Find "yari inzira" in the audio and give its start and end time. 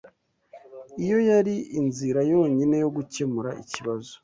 1.29-2.19